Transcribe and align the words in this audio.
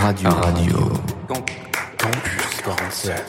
Radio. 0.00 0.30
Radio. 0.30 0.78
Campus 1.28 2.62
47. 2.64 3.22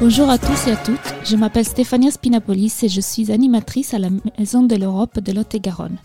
Bonjour 0.00 0.28
à 0.28 0.36
tous 0.36 0.66
et 0.66 0.72
à 0.72 0.76
toutes, 0.76 0.98
je 1.24 1.36
m'appelle 1.36 1.64
Stéphania 1.64 2.10
Spinapolis 2.10 2.82
et 2.82 2.90
je 2.90 3.00
suis 3.00 3.32
animatrice 3.32 3.94
à 3.94 3.98
la 3.98 4.10
Maison 4.38 4.64
de 4.64 4.76
l'Europe 4.76 5.18
de 5.18 5.32
Lot-et-Garonne. 5.32 5.96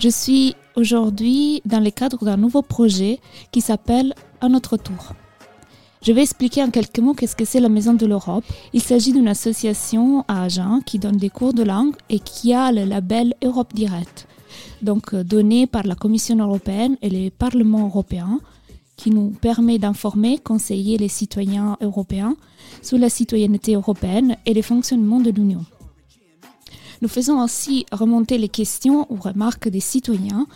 Je 0.00 0.08
suis 0.08 0.56
aujourd'hui 0.74 1.62
dans 1.64 1.80
le 1.80 1.90
cadre 1.90 2.24
d'un 2.24 2.36
nouveau 2.36 2.62
projet 2.62 3.20
qui 3.52 3.60
s'appelle 3.60 4.12
À 4.40 4.48
notre 4.48 4.76
tour. 4.76 5.12
Je 6.04 6.10
vais 6.10 6.22
expliquer 6.22 6.64
en 6.64 6.70
quelques 6.70 6.98
mots 6.98 7.14
qu'est-ce 7.14 7.36
que 7.36 7.44
c'est 7.44 7.60
la 7.60 7.68
Maison 7.68 7.94
de 7.94 8.06
l'Europe. 8.06 8.44
Il 8.72 8.82
s'agit 8.82 9.12
d'une 9.12 9.28
association 9.28 10.24
à 10.26 10.42
Agen 10.42 10.80
qui 10.84 10.98
donne 10.98 11.16
des 11.16 11.30
cours 11.30 11.54
de 11.54 11.62
langue 11.62 11.94
et 12.10 12.18
qui 12.18 12.52
a 12.52 12.72
le 12.72 12.84
label 12.84 13.34
Europe 13.44 13.72
Direct, 13.72 14.26
donc 14.82 15.14
euh, 15.14 15.24
donné 15.24 15.66
par 15.66 15.84
la 15.84 15.94
Commission 15.94 16.36
européenne 16.36 16.96
et 17.02 17.10
le 17.10 17.30
Parlement 17.30 17.86
européen, 17.86 18.40
qui 18.96 19.10
nous 19.10 19.30
permet 19.30 19.78
d'informer, 19.78 20.38
conseiller 20.38 20.98
les 20.98 21.08
citoyens 21.08 21.76
européens 21.80 22.36
sur 22.82 22.98
la 22.98 23.08
citoyenneté 23.08 23.74
européenne 23.74 24.36
et 24.46 24.54
le 24.54 24.62
fonctionnement 24.62 25.20
de 25.20 25.30
l'Union. 25.30 25.64
Nous 27.00 27.08
faisons 27.08 27.42
aussi 27.42 27.84
remonter 27.90 28.38
les 28.38 28.48
questions 28.48 29.06
ou 29.10 29.16
remarques 29.16 29.68
des 29.68 29.80
citoyens 29.80 30.46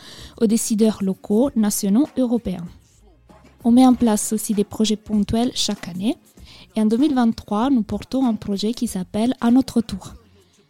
aux 0.41 0.47
décideurs 0.47 1.03
locaux, 1.03 1.51
nationaux, 1.57 2.09
européens. 2.17 2.65
On 3.65 3.73
met 3.73 3.85
en 3.85 3.95
place 3.95 4.33
aussi 4.33 4.55
des 4.55 4.63
projets 4.63 4.95
ponctuels 4.95 5.51
chaque 5.55 5.89
année. 5.89 6.17
Et 6.77 6.81
en 6.81 6.87
2023, 6.87 7.71
nous 7.71 7.83
portons 7.83 8.25
un 8.25 8.35
projet 8.35 8.75
qui 8.75 8.87
s'appelle 8.87 9.35
À 9.41 9.51
notre 9.51 9.81
tour, 9.81 10.15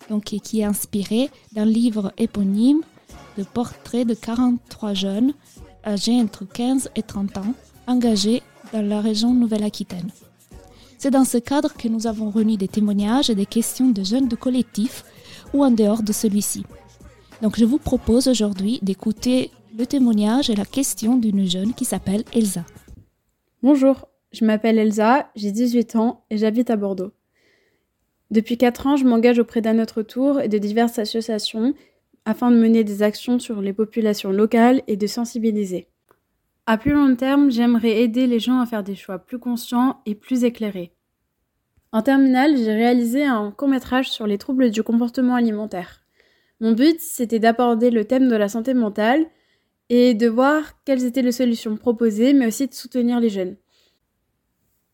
donc 0.09 0.25
qui 0.25 0.61
est 0.61 0.65
inspiré 0.65 1.29
d'un 1.53 1.67
livre 1.67 2.11
éponyme 2.17 2.81
de 3.37 3.45
portraits 3.45 4.07
de 4.07 4.15
43 4.15 4.95
jeunes 4.95 5.35
âgés 5.85 6.21
entre 6.21 6.45
15 6.45 6.91
et 6.97 7.03
30 7.03 7.39
ans, 7.39 7.55
engagés 7.87 8.43
dans 8.73 8.83
la 8.83 9.01
région 9.01 9.33
Nouvelle-Aquitaine. 9.33 10.11
C'est 10.99 11.11
dans 11.11 11.25
ce 11.25 11.39
cadre 11.39 11.75
que 11.75 11.89
nous 11.89 12.07
avons 12.07 12.31
réuni 12.31 12.57
des 12.57 12.69
témoignages 12.69 13.31
et 13.31 13.35
des 13.35 13.47
questions 13.47 13.91
de 13.91 14.03
jeunes 14.03 14.29
de 14.29 14.37
collectifs 14.37 15.05
ou 15.53 15.65
en 15.65 15.71
dehors 15.71 16.03
de 16.03 16.13
celui-ci. 16.13 16.65
Donc 17.43 17.59
je 17.59 17.65
vous 17.65 17.79
propose 17.79 18.29
aujourd'hui 18.29 18.79
d'écouter 18.83 19.51
le 19.77 19.87
témoignage 19.87 20.49
et 20.49 20.55
la 20.55 20.65
question 20.65 21.17
d'une 21.17 21.49
jeune 21.49 21.75
qui 21.75 21.85
s'appelle 21.85 22.25
Elsa. 22.33 22.65
Bonjour, 23.63 24.09
je 24.33 24.45
m'appelle 24.45 24.79
Elsa, 24.79 25.31
j'ai 25.37 25.53
18 25.53 25.97
ans 25.97 26.25
et 26.31 26.39
j'habite 26.39 26.71
à 26.71 26.77
Bordeaux. 26.77 27.13
Depuis 28.31 28.57
4 28.57 28.87
ans, 28.87 28.97
je 28.97 29.05
m'engage 29.05 29.39
auprès 29.39 29.61
d'un 29.61 29.79
autre 29.79 30.03
tour 30.03 30.41
et 30.41 30.49
de 30.49 30.59
diverses 30.59 30.99
associations 30.99 31.75
afin 32.27 32.51
de 32.51 32.57
mener 32.57 32.85
des 32.85 33.03
actions 33.03 33.39
sur 33.39 33.63
les 33.63 33.73
populations 33.73 34.33
locales 34.33 34.83
et 34.89 34.97
de 34.97 35.07
sensibiliser. 35.07 35.89
À 36.67 36.77
plus 36.77 36.93
long 36.93 37.15
terme, 37.15 37.51
j'aimerais 37.51 38.03
aider 38.03 38.27
les 38.27 38.41
gens 38.41 38.61
à 38.61 38.67
faire 38.67 38.83
des 38.83 38.97
choix 38.97 39.21
plus 39.21 39.39
conscients 39.39 40.01
et 40.05 40.17
plus 40.17 40.43
éclairés. 40.43 40.93
En 41.93 42.03
terminale, 42.03 42.57
j'ai 42.57 42.75
réalisé 42.75 43.25
un 43.25 43.53
court-métrage 43.53 44.11
sur 44.11 44.27
les 44.27 44.37
troubles 44.37 44.71
du 44.71 44.83
comportement 44.83 45.37
alimentaire. 45.37 46.03
Mon 46.61 46.73
but, 46.73 47.01
c'était 47.01 47.39
d'aborder 47.39 47.91
le 47.91 48.05
thème 48.05 48.29
de 48.29 48.35
la 48.35 48.49
santé 48.49 48.75
mentale 48.75 49.25
et 49.89 50.15
de 50.15 50.27
voir 50.27 50.83
quelles 50.85 51.05
étaient 51.05 51.23
les 51.23 51.33
solutions 51.33 51.77
proposées, 51.77 52.33
mais 52.33 52.49
aussi 52.49 52.67
de 52.67 52.75
soutenir 52.75 53.21
les 53.21 53.29
jeunes. 53.29 53.57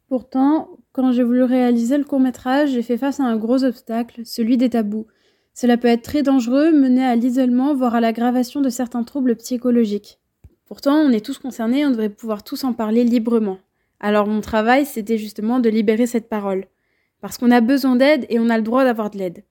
Pourtant, 0.09 0.69
quand 0.93 1.13
j'ai 1.13 1.23
voulu 1.23 1.43
réaliser 1.43 1.97
le 1.97 2.05
court 2.05 2.21
métrage, 2.21 2.73
j'ai 2.73 2.83
fait 2.83 2.99
face 2.99 3.21
à 3.21 3.25
un 3.25 3.37
gros 3.39 3.65
obstacle, 3.65 4.21
celui 4.27 4.59
des 4.59 4.69
tabous. 4.69 5.07
Cela 5.55 5.77
peut 5.77 5.89
être 5.89 6.03
très 6.03 6.23
dangereux, 6.23 6.73
mener 6.73 7.05
à 7.05 7.15
l'isolement, 7.15 7.75
voire 7.75 7.95
à 7.95 8.01
l'aggravation 8.01 8.61
de 8.61 8.71
certains 8.71 9.05
troubles 9.05 9.37
psychologiques. 9.37 10.19
Pourtant, 10.67 10.97
on 10.97 11.11
est 11.11 11.25
tous 11.25 11.39
concernés, 11.39 11.85
on 11.85 11.91
devrait 11.91 12.09
pouvoir 12.09 12.43
tous 12.43 12.65
en 12.65 12.73
parler 12.73 13.05
librement. 13.05 13.59
Alors 14.01 14.27
mon 14.27 14.41
travail, 14.41 14.87
c'était 14.87 15.19
justement 15.19 15.61
de 15.61 15.69
libérer 15.69 16.07
cette 16.07 16.29
parole. 16.29 16.67
Parce 17.21 17.39
qu'on 17.39 17.51
a 17.51 17.61
besoin 17.61 17.97
d'aide 17.97 18.27
et 18.31 18.39
on 18.39 18.49
a 18.49 18.57
le 18.57 18.65
droit 18.65 18.85
d'avoir 18.85 19.11
de 19.11 19.19
l'aide. 19.19 19.45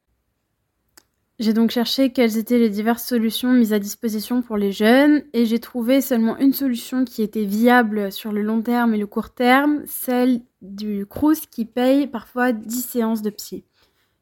J'ai 1.39 1.53
donc 1.53 1.71
cherché 1.71 2.11
quelles 2.11 2.37
étaient 2.37 2.59
les 2.59 2.69
diverses 2.69 3.03
solutions 3.03 3.51
mises 3.51 3.73
à 3.73 3.79
disposition 3.79 4.43
pour 4.43 4.57
les 4.57 4.71
jeunes 4.71 5.23
et 5.33 5.45
j'ai 5.45 5.57
trouvé 5.57 5.99
seulement 6.01 6.37
une 6.37 6.53
solution 6.53 7.03
qui 7.03 7.23
était 7.23 7.45
viable 7.45 8.11
sur 8.11 8.31
le 8.31 8.43
long 8.43 8.61
terme 8.61 8.93
et 8.93 8.99
le 8.99 9.07
court 9.07 9.33
terme, 9.33 9.81
celle 9.87 10.41
du 10.61 11.07
CRUS 11.07 11.47
qui 11.49 11.65
paye 11.65 12.05
parfois 12.05 12.51
10 12.51 12.81
séances 12.81 13.21
de 13.23 13.31
psy. 13.31 13.63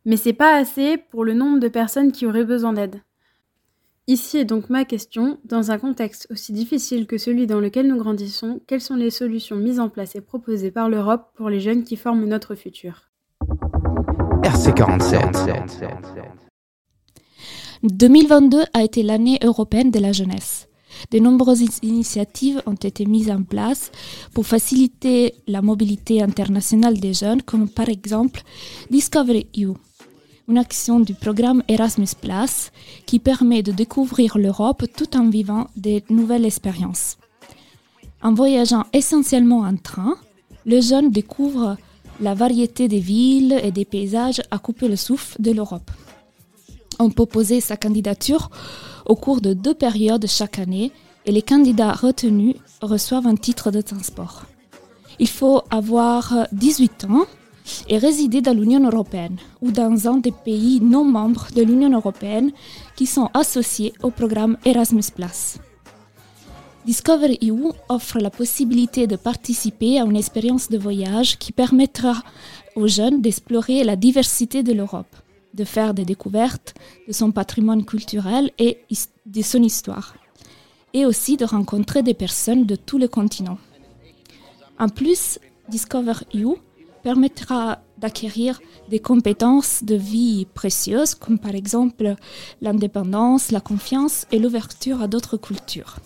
Mais 0.06 0.18
c'est 0.18 0.34
pas 0.34 0.56
assez 0.56 0.98
pour 0.98 1.24
le 1.24 1.34
nombre 1.34 1.60
de 1.60 1.68
personnes 1.68 2.12
qui 2.12 2.26
auraient 2.26 2.46
besoin 2.46 2.74
d'aide. 2.74 3.02
Ici 4.08 4.38
est 4.38 4.46
donc 4.46 4.72
ma 4.72 4.86
question, 4.86 5.38
dans 5.46 5.70
un 5.70 5.78
contexte 5.78 6.26
aussi 6.32 6.52
difficile 6.52 7.06
que 7.06 7.20
celui 7.20 7.46
dans 7.46 7.60
lequel 7.60 7.88
nous 7.88 7.98
grandissons, 7.98 8.60
quelles 8.66 8.82
sont 8.82 8.96
les 8.96 9.12
solutions 9.12 9.56
mises 9.56 9.80
en 9.80 9.90
place 9.90 10.16
et 10.16 10.22
proposées 10.22 10.72
par 10.72 10.90
l'Europe 10.90 11.30
pour 11.36 11.48
les 11.48 11.60
jeunes 11.60 11.84
qui 11.84 11.96
forment 11.96 12.26
notre 12.26 12.56
futur? 12.56 13.10
RC47. 14.42 15.60
2022 17.84 18.64
a 18.74 18.84
été 18.84 19.04
l'année 19.04 19.38
européenne 19.44 19.92
de 19.92 20.00
la 20.00 20.12
jeunesse. 20.12 20.68
De 21.12 21.20
nombreuses 21.20 21.64
initiatives 21.84 22.62
ont 22.66 22.74
été 22.74 23.06
mises 23.06 23.30
en 23.30 23.44
place 23.44 23.92
pour 24.34 24.48
faciliter 24.48 25.36
la 25.46 25.62
mobilité 25.62 26.24
internationale 26.24 27.00
des 27.00 27.14
jeunes, 27.14 27.44
comme 27.44 27.70
par 27.70 27.90
exemple 27.90 28.42
Discovery 28.90 29.48
You, 29.56 29.78
une 30.50 30.58
action 30.58 31.00
du 31.00 31.14
programme 31.14 31.64
Erasmus⁇ 31.68 32.06
qui 33.06 33.20
permet 33.20 33.64
de 33.64 33.72
découvrir 33.72 34.38
l'Europe 34.38 34.86
tout 34.98 35.16
en 35.16 35.30
vivant 35.30 35.68
des 35.76 36.04
nouvelles 36.10 36.46
expériences. 36.46 37.18
En 38.22 38.34
voyageant 38.34 38.86
essentiellement 38.92 39.62
en 39.62 39.78
train, 39.78 40.16
le 40.66 40.82
jeune 40.82 41.12
découvre 41.12 41.78
la 42.20 42.34
variété 42.34 42.88
des 42.88 43.00
villes 43.00 43.58
et 43.64 43.72
des 43.72 43.86
paysages 43.86 44.42
à 44.52 44.60
couper 44.60 44.88
le 44.90 44.98
souffle 44.98 45.42
de 45.42 45.52
l'Europe 45.52 45.90
on 47.00 47.10
peut 47.10 47.26
poser 47.26 47.62
sa 47.62 47.78
candidature 47.78 48.50
au 49.06 49.16
cours 49.16 49.42
de 49.42 49.54
deux 49.54 49.74
périodes 49.74 50.28
chaque 50.28 50.60
année 50.60 50.92
et 51.26 51.32
les 51.32 51.42
candidats 51.42 51.94
retenus 51.94 52.56
reçoivent 52.82 53.28
un 53.28 53.36
titre 53.36 53.72
de 53.72 53.82
transport. 53.82 54.44
Il 55.18 55.28
faut 55.28 55.64
avoir 55.72 56.48
18 56.52 57.06
ans 57.06 57.26
et 57.88 57.98
résider 57.98 58.42
dans 58.42 58.54
l'Union 58.54 58.84
européenne 58.86 59.38
ou 59.62 59.72
dans 59.72 60.08
un 60.08 60.18
des 60.18 60.32
pays 60.32 60.80
non 60.82 61.04
membres 61.04 61.48
de 61.56 61.62
l'Union 61.62 61.92
européenne 61.92 62.52
qui 62.96 63.06
sont 63.06 63.30
associés 63.34 63.94
au 64.04 64.12
programme 64.12 64.58
Erasmus⁇ 64.66 65.02
Discover 66.86 67.38
EU 67.44 67.72
offre 67.90 68.20
la 68.20 68.30
possibilité 68.30 69.06
de 69.06 69.16
participer 69.16 70.00
à 70.00 70.06
une 70.06 70.16
expérience 70.16 70.70
de 70.70 70.78
voyage 70.78 71.38
qui 71.38 71.52
permettra 71.52 72.24
aux 72.76 72.88
jeunes 72.88 73.22
d'explorer 73.22 73.84
la 73.84 73.96
diversité 73.96 74.64
de 74.64 74.74
l'Europe 74.74 75.16
de 75.54 75.64
faire 75.64 75.94
des 75.94 76.06
découvertes 76.06 76.74
de 77.08 77.14
son 77.14 77.32
patrimoine 77.32 77.86
culturel 77.86 78.52
et 78.58 78.80
de 79.26 79.42
son 79.42 79.64
histoire, 79.64 80.16
et 80.94 81.06
aussi 81.06 81.38
de 81.38 81.46
rencontrer 81.46 82.04
des 82.04 82.14
personnes 82.14 82.66
de 82.66 82.76
tous 82.76 82.98
les 82.98 83.08
continents. 83.08 83.58
En 84.80 84.90
plus, 84.90 85.40
Discover 85.68 86.14
You 86.34 86.58
permettra 87.04 87.80
d'acquérir 87.98 88.60
des 88.90 89.00
compétences 89.00 89.84
de 89.84 89.96
vie 89.96 90.46
précieuses, 90.54 91.16
comme 91.16 91.40
par 91.40 91.56
exemple 91.56 92.16
l'indépendance, 92.62 93.52
la 93.52 93.60
confiance 93.60 94.26
et 94.32 94.40
l'ouverture 94.40 95.02
à 95.02 95.08
d'autres 95.08 95.38
cultures. 95.38 95.98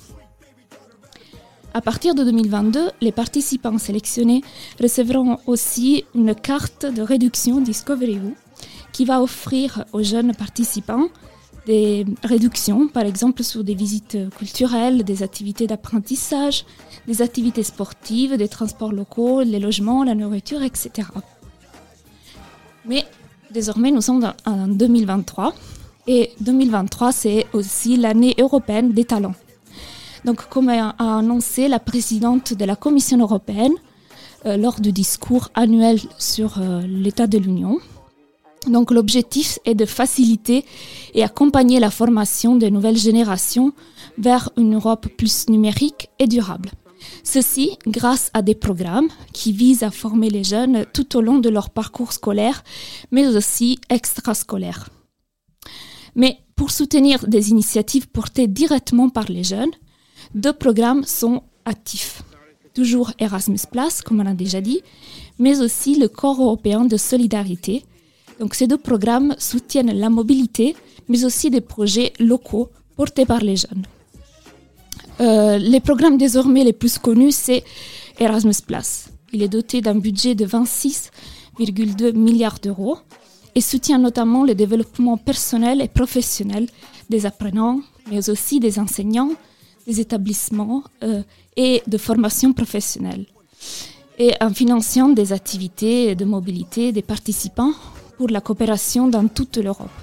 À 1.75 1.81
partir 1.81 2.13
de 2.13 2.23
2022, 2.23 2.91
les 3.01 3.11
participants 3.11 3.79
sélectionnés 3.79 4.43
recevront 4.79 5.39
aussi 5.47 6.05
une 6.13 6.35
carte 6.35 6.85
de 6.85 7.01
réduction 7.01 7.61
Discovery 7.61 8.19
qui 8.91 9.05
va 9.05 9.21
offrir 9.21 9.85
aux 9.91 10.03
jeunes 10.03 10.35
participants 10.35 11.07
des 11.65 12.05
réductions, 12.23 12.87
par 12.87 13.03
exemple 13.03 13.43
sur 13.43 13.63
des 13.63 13.75
visites 13.75 14.17
culturelles, 14.37 15.03
des 15.03 15.23
activités 15.23 15.67
d'apprentissage, 15.67 16.65
des 17.07 17.21
activités 17.21 17.63
sportives, 17.63 18.37
des 18.37 18.47
transports 18.47 18.91
locaux, 18.91 19.41
les 19.41 19.59
logements, 19.59 20.03
la 20.03 20.15
nourriture, 20.15 20.61
etc. 20.61 21.07
Mais 22.85 23.05
désormais, 23.51 23.91
nous 23.91 24.01
sommes 24.01 24.33
en 24.45 24.67
2023 24.67 25.53
et 26.07 26.31
2023, 26.41 27.11
c'est 27.11 27.47
aussi 27.53 27.95
l'année 27.97 28.35
européenne 28.39 28.91
des 28.91 29.05
talents. 29.05 29.35
Donc, 30.25 30.47
comme 30.49 30.69
a 30.69 30.95
annoncé 30.99 31.67
la 31.67 31.79
présidente 31.79 32.53
de 32.53 32.65
la 32.65 32.75
Commission 32.75 33.17
européenne 33.19 33.73
euh, 34.45 34.57
lors 34.57 34.79
du 34.79 34.91
discours 34.91 35.49
annuel 35.53 35.99
sur 36.17 36.59
euh, 36.59 36.81
l'état 36.81 37.27
de 37.27 37.37
l'Union, 37.37 37.77
donc 38.67 38.91
l'objectif 38.91 39.59
est 39.65 39.75
de 39.75 39.85
faciliter 39.85 40.65
et 41.13 41.23
accompagner 41.23 41.79
la 41.79 41.91
formation 41.91 42.55
des 42.55 42.71
nouvelles 42.71 42.97
générations 42.97 43.73
vers 44.17 44.49
une 44.57 44.75
Europe 44.75 45.07
plus 45.17 45.49
numérique 45.49 46.09
et 46.19 46.27
durable. 46.27 46.71
Ceci 47.23 47.77
grâce 47.87 48.29
à 48.33 48.41
des 48.41 48.55
programmes 48.55 49.09
qui 49.33 49.51
visent 49.51 49.83
à 49.83 49.91
former 49.91 50.29
les 50.29 50.43
jeunes 50.43 50.85
tout 50.93 51.17
au 51.17 51.21
long 51.21 51.39
de 51.39 51.49
leur 51.49 51.69
parcours 51.69 52.13
scolaire, 52.13 52.63
mais 53.11 53.27
aussi 53.27 53.79
extrascolaire. 53.89 54.89
Mais 56.15 56.39
pour 56.55 56.71
soutenir 56.71 57.27
des 57.27 57.49
initiatives 57.49 58.07
portées 58.07 58.47
directement 58.47 59.09
par 59.09 59.25
les 59.25 59.43
jeunes, 59.43 59.71
deux 60.35 60.53
programmes 60.53 61.03
sont 61.03 61.43
actifs. 61.65 62.23
Toujours 62.73 63.11
Erasmus⁇ 63.19 63.57
comme 64.03 64.19
on 64.19 64.25
a 64.25 64.33
déjà 64.33 64.61
dit, 64.61 64.81
mais 65.39 65.61
aussi 65.61 65.95
le 65.99 66.07
Corps 66.07 66.41
européen 66.41 66.85
de 66.85 66.97
solidarité. 66.97 67.83
Donc 68.43 68.55
ces 68.55 68.67
deux 68.67 68.77
programmes 68.77 69.35
soutiennent 69.39 69.93
la 69.97 70.09
mobilité, 70.09 70.75
mais 71.07 71.23
aussi 71.23 71.49
des 71.49 71.61
projets 71.61 72.11
locaux 72.19 72.67
portés 72.97 73.25
par 73.25 73.39
les 73.39 73.55
jeunes. 73.55 73.85
Euh, 75.21 75.57
les 75.57 75.79
programmes 75.79 76.17
désormais 76.17 76.65
les 76.65 76.73
plus 76.73 76.97
connus, 76.97 77.31
c'est 77.31 77.63
Erasmus⁇ 78.19 78.51
Il 79.31 79.43
est 79.43 79.47
doté 79.47 79.79
d'un 79.79 79.95
budget 79.95 80.35
de 80.35 80.45
26,2 80.45 82.11
milliards 82.11 82.59
d'euros 82.61 82.97
et 83.55 83.61
soutient 83.61 83.97
notamment 83.97 84.43
le 84.43 84.55
développement 84.55 85.15
personnel 85.15 85.81
et 85.81 85.87
professionnel 85.87 86.67
des 87.09 87.25
apprenants, 87.25 87.79
mais 88.11 88.29
aussi 88.29 88.59
des 88.59 88.77
enseignants, 88.77 89.31
des 89.87 90.01
établissements 90.01 90.83
euh, 91.03 91.23
et 91.55 91.81
de 91.87 91.97
formation 91.97 92.51
professionnelle, 92.51 93.25
et 94.19 94.33
en 94.41 94.53
finançant 94.53 95.07
des 95.07 95.31
activités 95.31 96.13
de 96.13 96.25
mobilité 96.25 96.91
des 96.91 97.03
participants 97.03 97.71
pour 98.23 98.31
la 98.31 98.39
coopération 98.39 99.09
dans 99.09 99.27
toute 99.27 99.57
l'Europe. 99.57 99.97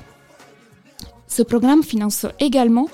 Ce 1.27 1.41
programme 1.41 1.83
finance 1.83 2.27
également 2.39 2.87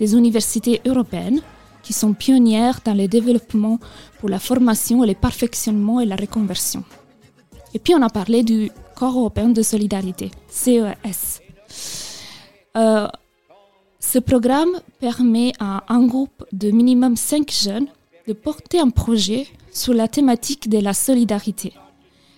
des 0.00 0.14
universités 0.14 0.80
européennes 0.84 1.40
qui 1.84 1.92
sont 1.92 2.14
pionnières 2.14 2.80
dans 2.84 2.94
le 2.94 3.06
développement 3.06 3.78
pour 4.18 4.28
la 4.28 4.40
formation, 4.40 5.04
le 5.04 5.14
perfectionnement 5.14 6.00
et 6.00 6.04
la 6.04 6.16
reconversion. 6.16 6.82
Et 7.74 7.78
puis 7.78 7.94
on 7.94 8.02
a 8.02 8.08
parlé 8.08 8.42
du 8.42 8.72
Corps 8.96 9.16
européen 9.16 9.50
de 9.50 9.62
solidarité, 9.62 10.32
CES. 10.48 11.40
Euh, 12.76 13.06
ce 14.00 14.18
programme 14.18 14.80
permet 14.98 15.52
à 15.60 15.84
un 15.94 16.04
groupe 16.08 16.44
de 16.50 16.72
minimum 16.72 17.14
5 17.14 17.48
jeunes 17.52 17.86
de 18.26 18.32
porter 18.32 18.80
un 18.80 18.90
projet 18.90 19.46
sur 19.70 19.94
la 19.94 20.08
thématique 20.08 20.68
de 20.68 20.80
la 20.80 20.92
solidarité. 20.92 21.72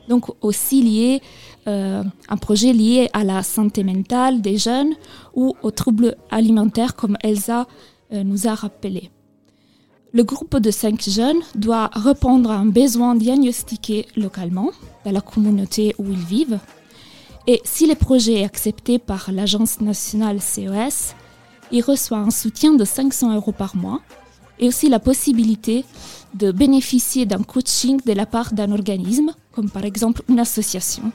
Donc 0.08 0.26
aussi 0.42 0.82
lié, 0.82 1.22
euh, 1.66 2.02
un 2.28 2.36
projet 2.36 2.72
lié 2.72 3.08
à 3.12 3.24
la 3.24 3.42
santé 3.42 3.84
mentale 3.84 4.42
des 4.42 4.58
jeunes 4.58 4.94
ou 5.34 5.54
aux 5.62 5.70
troubles 5.70 6.16
alimentaires 6.30 6.94
comme 6.94 7.16
Elsa 7.22 7.66
euh, 8.12 8.22
nous 8.22 8.46
a 8.46 8.54
rappelé. 8.54 9.10
Le 10.12 10.22
groupe 10.22 10.58
de 10.58 10.70
cinq 10.70 11.02
jeunes 11.08 11.40
doit 11.54 11.90
répondre 11.92 12.50
à 12.50 12.56
un 12.56 12.66
besoin 12.66 13.16
diagnostiqué 13.16 14.06
localement 14.16 14.70
dans 15.04 15.10
la 15.10 15.20
communauté 15.20 15.94
où 15.98 16.04
ils 16.04 16.16
vivent. 16.16 16.60
Et 17.46 17.60
si 17.64 17.86
le 17.86 17.94
projet 17.94 18.40
est 18.40 18.44
accepté 18.44 18.98
par 18.98 19.32
l'Agence 19.32 19.80
nationale 19.80 20.40
CES, 20.40 21.14
il 21.72 21.82
reçoit 21.82 22.18
un 22.18 22.30
soutien 22.30 22.74
de 22.74 22.84
500 22.84 23.34
euros 23.34 23.52
par 23.52 23.74
mois 23.74 24.00
et 24.58 24.68
aussi 24.68 24.88
la 24.88 25.00
possibilité 25.00 25.84
de 26.34 26.52
bénéficier 26.52 27.26
d'un 27.26 27.42
coaching 27.42 28.00
de 28.04 28.12
la 28.12 28.26
part 28.26 28.52
d'un 28.52 28.72
organisme, 28.72 29.32
comme 29.52 29.70
par 29.70 29.84
exemple 29.84 30.22
une 30.28 30.40
association, 30.40 31.12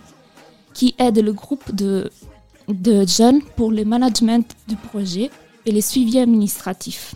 qui 0.74 0.96
aide 0.98 1.20
le 1.20 1.34
groupe 1.34 1.74
de, 1.74 2.10
jeunes 3.08 3.42
pour 3.56 3.72
le 3.72 3.84
management 3.84 4.46
du 4.68 4.76
projet 4.76 5.30
et 5.66 5.72
les 5.72 5.82
suivis 5.82 6.20
administratifs. 6.20 7.16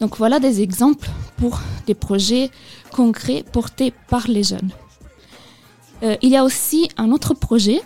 Donc 0.00 0.16
voilà 0.16 0.38
des 0.38 0.60
exemples 0.60 1.08
pour 1.36 1.60
des 1.86 1.94
projets 1.94 2.50
concrets 2.92 3.44
portés 3.50 3.92
par 4.08 4.28
les 4.28 4.42
jeunes. 4.42 4.70
Euh, 6.02 6.16
il 6.22 6.30
y 6.30 6.36
a 6.36 6.44
aussi 6.44 6.88
un 6.96 7.10
autre 7.10 7.34
projet 7.34 7.80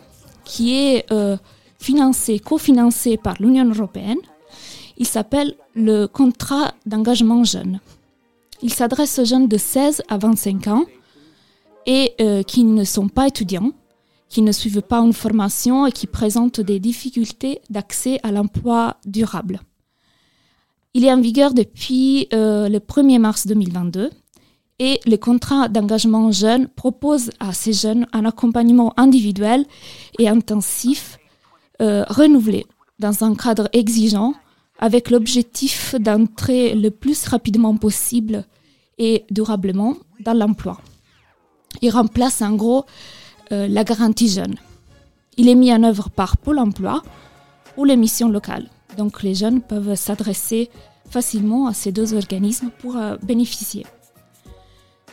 qui 0.44 0.74
est 0.74 1.10
euh, 1.12 1.36
financé, 1.78 2.38
cofinancé 2.38 3.16
par 3.16 3.34
l'Union 3.38 3.66
européenne. 3.70 4.18
Il 4.98 5.06
s'appelle 5.06 5.54
le 5.74 6.06
contrat 6.06 6.74
d'engagement 6.84 7.44
jeune. 7.44 7.80
Il 8.62 8.74
s'adresse 8.74 9.18
aux 9.20 9.24
jeunes 9.24 9.46
de 9.46 9.56
16 9.56 10.02
à 10.08 10.18
25 10.18 10.66
ans 10.66 10.84
et 11.86 12.14
euh, 12.20 12.42
qui 12.42 12.64
ne 12.64 12.82
sont 12.82 13.08
pas 13.08 13.28
étudiants, 13.28 13.70
qui 14.28 14.42
ne 14.42 14.50
suivent 14.50 14.82
pas 14.82 14.98
une 14.98 15.12
formation 15.12 15.86
et 15.86 15.92
qui 15.92 16.08
présentent 16.08 16.60
des 16.60 16.80
difficultés 16.80 17.60
d'accès 17.70 18.18
à 18.24 18.32
l'emploi 18.32 18.96
durable. 19.06 19.60
Il 20.94 21.04
est 21.04 21.12
en 21.12 21.20
vigueur 21.20 21.54
depuis 21.54 22.26
euh, 22.34 22.68
le 22.68 22.80
1er 22.80 23.20
mars 23.20 23.46
2022 23.46 24.10
et 24.80 25.00
le 25.06 25.16
contrat 25.16 25.68
d'engagement 25.68 26.32
jeune 26.32 26.66
propose 26.66 27.30
à 27.38 27.52
ces 27.52 27.72
jeunes 27.72 28.06
un 28.12 28.24
accompagnement 28.24 28.92
individuel 28.96 29.64
et 30.18 30.28
intensif 30.28 31.18
euh, 31.80 32.04
renouvelé 32.08 32.66
dans 32.98 33.22
un 33.22 33.36
cadre 33.36 33.68
exigeant 33.72 34.34
avec 34.78 35.10
l'objectif 35.10 35.94
d'entrer 35.96 36.74
le 36.74 36.90
plus 36.90 37.26
rapidement 37.26 37.76
possible 37.76 38.44
et 38.98 39.24
durablement 39.30 39.96
dans 40.20 40.34
l'emploi. 40.34 40.80
Il 41.82 41.90
remplace 41.90 42.42
en 42.42 42.54
gros 42.54 42.84
euh, 43.52 43.68
la 43.68 43.84
garantie 43.84 44.28
jeune. 44.28 44.56
Il 45.36 45.48
est 45.48 45.54
mis 45.54 45.72
en 45.72 45.82
œuvre 45.82 46.10
par 46.10 46.36
Pôle 46.36 46.58
emploi 46.58 47.02
ou 47.76 47.84
les 47.84 47.96
missions 47.96 48.28
locales. 48.28 48.68
Donc 48.96 49.22
les 49.22 49.34
jeunes 49.34 49.60
peuvent 49.60 49.94
s'adresser 49.94 50.70
facilement 51.08 51.66
à 51.66 51.74
ces 51.74 51.92
deux 51.92 52.14
organismes 52.14 52.70
pour 52.78 52.96
euh, 52.96 53.16
bénéficier. 53.22 53.86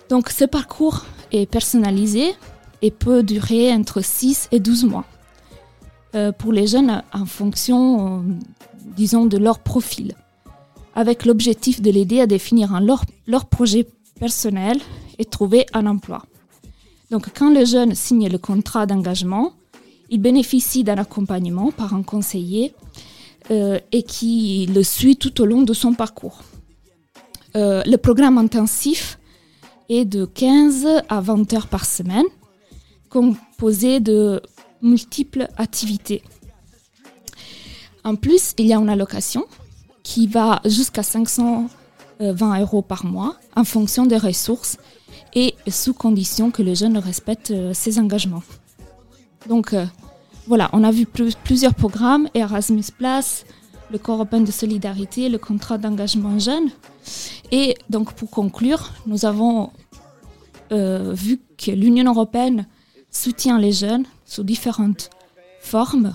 Donc 0.10 0.30
ce 0.30 0.46
parcours 0.46 1.06
est 1.32 1.50
personnalisé 1.50 2.34
et 2.82 2.92
peut 2.92 3.24
durer 3.24 3.74
entre 3.74 4.02
6 4.02 4.50
et 4.52 4.60
12 4.60 4.86
mois. 4.86 5.06
Euh, 6.16 6.32
pour 6.32 6.54
les 6.54 6.68
jeunes 6.68 7.04
en 7.14 7.26
fonction, 7.26 8.24
disons, 8.96 9.26
de 9.26 9.38
leur 9.38 9.60
profil, 9.60 10.16
avec 10.94 11.26
l'objectif 11.26 11.82
de 11.82 11.92
l'aider 11.92 12.22
à 12.22 12.28
définir 12.28 12.80
leur, 12.82 13.46
projet 13.46 13.88
personnel 14.20 14.80
et 15.20 15.26
trouver 15.26 15.66
un 15.74 15.86
emploi. 15.88 16.26
Donc 17.12 17.30
quand 17.38 17.54
le 17.54 17.66
jeune 17.66 17.94
signe 17.96 18.30
le 18.30 18.38
contrat 18.38 18.86
d'engagement, 18.86 19.54
il 20.10 20.22
bénéficie 20.22 20.84
d'un 20.84 20.98
accompagnement 20.98 21.72
par 21.72 21.94
un 21.94 22.04
conseiller 22.04 22.74
euh, 23.52 23.80
et 23.92 24.04
qui 24.04 24.68
le 24.74 24.84
suit 24.84 25.18
tout 25.18 25.42
au 25.42 25.46
long 25.46 25.64
de 25.64 25.74
son 25.74 25.94
parcours. 25.94 26.42
Euh, 27.56 27.84
le 27.86 27.98
programme 27.98 28.38
intensif 28.38 29.20
est 29.90 30.06
de 30.06 30.26
15 30.26 30.88
à 31.10 31.22
20 31.22 31.54
heures 31.54 31.68
par 31.68 31.86
semaine, 31.86 32.26
composé 33.10 34.00
de 34.00 34.42
multiples 34.82 35.48
activités. 35.58 36.22
En 38.06 38.16
plus, 38.16 38.54
il 38.58 38.68
y 38.68 38.74
a 38.74 38.78
une 38.78 38.88
allocation 38.90 39.46
qui 40.04 40.28
va 40.28 40.62
jusqu'à 40.64 41.04
520 41.04 42.60
euros 42.62 42.82
par 42.82 43.06
mois 43.06 43.36
en 43.58 43.66
fonction 43.66 44.06
des 44.06 44.18
ressources 44.18 44.78
et 45.34 45.56
sous 45.68 45.94
condition 45.94 46.52
que 46.52 46.62
le 46.62 46.74
jeune 46.74 46.98
respecte 46.98 47.52
euh, 47.52 47.74
ses 47.74 48.00
engagements. 48.00 48.44
Donc, 49.50 49.76
voilà, 50.48 50.70
on 50.74 50.84
a 50.84 50.92
vu 50.92 51.06
plusieurs 51.06 51.74
programmes, 51.74 52.30
Erasmus 52.34 52.86
le 53.92 53.98
Corps 53.98 54.16
européen 54.16 54.42
de 54.42 54.52
solidarité, 54.52 55.30
le 55.30 55.38
contrat 55.38 55.78
d'engagement 55.78 56.40
jeune. 56.40 56.70
Et 57.52 57.76
donc 57.90 58.14
pour 58.14 58.30
conclure, 58.30 58.92
nous 59.06 59.26
avons 59.26 59.72
euh, 60.72 61.14
vu 61.14 61.40
que 61.58 61.72
l'Union 61.72 62.12
européenne 62.12 62.68
soutient 63.12 63.60
les 63.60 63.72
jeunes 63.72 64.06
sous 64.26 64.44
différentes 64.44 65.10
formes. 65.60 66.14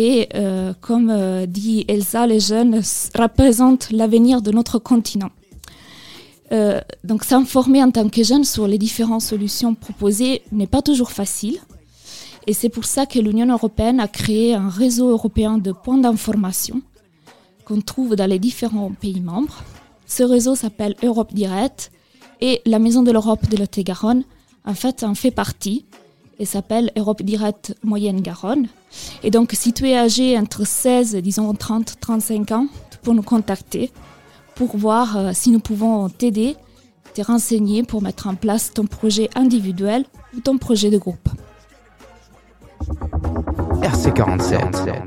Et 0.00 0.28
euh, 0.36 0.74
comme 0.80 1.10
euh, 1.10 1.44
dit 1.46 1.84
Elsa, 1.88 2.24
les 2.28 2.38
jeunes 2.38 2.82
représentent 3.18 3.90
l'avenir 3.90 4.42
de 4.42 4.52
notre 4.52 4.78
continent. 4.78 5.30
donc 7.02 7.24
s'informer 7.24 7.82
en 7.82 7.90
tant 7.90 8.08
que 8.08 8.22
jeune 8.22 8.44
sur 8.44 8.68
les 8.68 8.78
différentes 8.78 9.22
solutions 9.32 9.74
proposées 9.74 10.42
n'est 10.52 10.68
pas 10.68 10.82
toujours 10.82 11.10
facile. 11.10 11.58
Et 12.46 12.54
c'est 12.54 12.68
pour 12.68 12.84
ça 12.84 13.06
que 13.06 13.18
l'Union 13.18 13.48
européenne 13.48 13.98
a 13.98 14.06
créé 14.06 14.54
un 14.54 14.68
réseau 14.68 15.08
européen 15.10 15.58
de 15.58 15.72
points 15.72 15.98
d'information 15.98 16.80
qu'on 17.64 17.80
trouve 17.80 18.14
dans 18.14 18.30
les 18.30 18.38
différents 18.38 18.92
pays 18.92 19.20
membres. 19.20 19.64
Ce 20.06 20.22
réseau 20.22 20.54
s'appelle 20.54 20.94
Europe 21.02 21.34
Direct 21.34 21.90
et 22.40 22.62
la 22.66 22.78
Maison 22.78 23.02
de 23.02 23.10
l'Europe 23.10 23.48
de 23.50 23.56
Lot-et-Garonne, 23.56 24.22
en 24.64 24.74
fait, 24.74 25.02
en 25.02 25.16
fait 25.16 25.32
partie 25.32 25.84
et 26.38 26.44
s'appelle 26.44 26.90
Europe 26.96 27.22
Direct 27.22 27.74
Moyenne-Garonne. 27.82 28.68
Et 29.22 29.30
donc, 29.30 29.52
si 29.52 29.72
tu 29.72 29.88
es 29.88 29.96
âgé 29.96 30.38
entre 30.38 30.66
16, 30.66 31.16
disons 31.16 31.52
30, 31.54 32.00
35 32.00 32.52
ans, 32.52 32.66
tu 32.90 32.98
peux 32.98 33.12
nous 33.12 33.22
contacter 33.22 33.90
pour 34.54 34.76
voir 34.76 35.16
euh, 35.16 35.30
si 35.34 35.50
nous 35.50 35.60
pouvons 35.60 36.08
t'aider, 36.08 36.56
te 37.14 37.22
renseigner 37.22 37.82
pour 37.82 38.02
mettre 38.02 38.26
en 38.26 38.34
place 38.34 38.72
ton 38.72 38.86
projet 38.86 39.30
individuel 39.34 40.04
ou 40.36 40.40
ton 40.40 40.58
projet 40.58 40.90
de 40.90 40.98
groupe. 40.98 41.28
RC47. 43.82 44.98